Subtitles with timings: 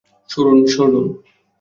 [0.31, 1.05] সরুন, সরুন!